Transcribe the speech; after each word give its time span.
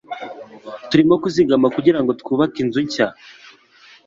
Turimo 0.89 1.13
kuzigama 1.23 1.67
kugirango 1.75 2.11
twubake 2.21 2.57
inzu 2.63 2.79
nshya. 2.85 3.07